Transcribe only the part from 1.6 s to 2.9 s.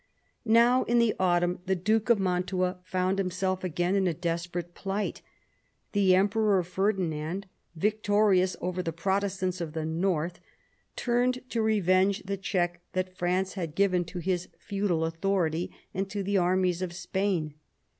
the Duke of Mantua